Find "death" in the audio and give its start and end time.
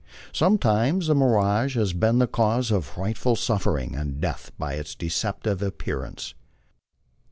4.19-4.51